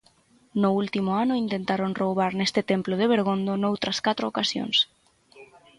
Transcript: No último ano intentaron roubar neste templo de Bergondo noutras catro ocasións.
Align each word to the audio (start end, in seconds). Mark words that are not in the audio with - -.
No 0.61 0.69
último 0.81 1.11
ano 1.23 1.39
intentaron 1.45 1.97
roubar 2.01 2.31
neste 2.35 2.61
templo 2.71 2.93
de 2.97 3.09
Bergondo 3.13 3.53
noutras 3.57 3.97
catro 4.05 4.25
ocasións. 4.31 4.77